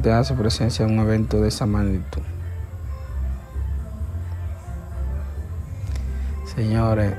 te 0.00 0.12
hace 0.12 0.34
presencia 0.34 0.86
en 0.86 0.92
un 0.92 1.00
evento 1.00 1.40
de 1.40 1.48
esa 1.48 1.66
magnitud. 1.66 2.22
Señores, 6.54 7.16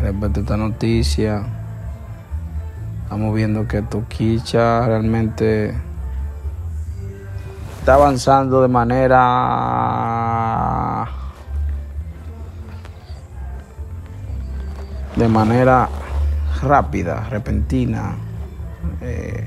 respecto 0.00 0.40
a 0.40 0.42
esta 0.42 0.56
noticia, 0.56 1.44
estamos 3.04 3.34
viendo 3.34 3.66
que 3.66 3.82
Toquicha 3.82 4.86
realmente 4.86 5.74
está 7.78 7.94
avanzando 7.94 8.60
de 8.60 8.68
manera 8.68 9.16
de 15.16 15.28
manera 15.28 15.88
rápida, 16.60 17.28
repentina. 17.30 18.16
Eh, 19.00 19.46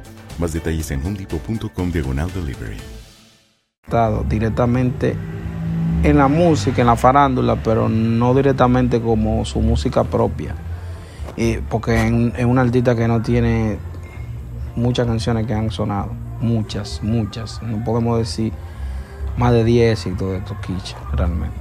Más 0.41 0.53
detalles 0.53 0.89
en 0.89 1.05
hundipo.com 1.05 1.91
diagonal 1.91 2.27
delivery. 2.33 2.77
Directamente 4.27 5.15
en 6.01 6.17
la 6.17 6.27
música, 6.27 6.81
en 6.81 6.87
la 6.87 6.95
farándula, 6.95 7.57
pero 7.57 7.87
no 7.87 8.33
directamente 8.33 8.99
como 8.99 9.45
su 9.45 9.61
música 9.61 10.03
propia. 10.03 10.55
Y 11.37 11.57
porque 11.57 12.31
es 12.35 12.45
un 12.45 12.57
artista 12.57 12.95
que 12.95 13.07
no 13.07 13.21
tiene 13.21 13.77
muchas 14.75 15.05
canciones 15.05 15.45
que 15.45 15.53
han 15.53 15.69
sonado. 15.69 16.11
Muchas, 16.39 17.03
muchas. 17.03 17.61
No 17.61 17.83
podemos 17.83 18.17
decir 18.17 18.51
más 19.37 19.51
de 19.51 19.63
10 19.63 19.91
éxitos 19.91 20.31
de 20.31 20.39
Toquicha, 20.39 20.97
realmente. 21.13 21.55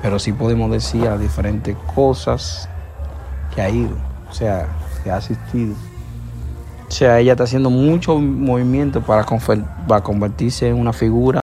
Pero 0.00 0.18
sí 0.18 0.32
podemos 0.32 0.70
decir 0.70 1.06
a 1.06 1.18
diferentes 1.18 1.76
cosas 1.94 2.66
que 3.54 3.60
ha 3.60 3.68
ido, 3.68 3.94
o 4.30 4.32
sea, 4.32 4.68
que 5.04 5.10
ha 5.10 5.16
asistido. 5.16 5.74
O 6.92 6.94
sea, 6.94 7.18
ella 7.20 7.32
está 7.32 7.44
haciendo 7.44 7.70
mucho 7.70 8.18
movimiento 8.18 9.00
para, 9.00 9.24
para 9.88 10.02
convertirse 10.02 10.68
en 10.68 10.76
una 10.76 10.92
figura 10.92 11.40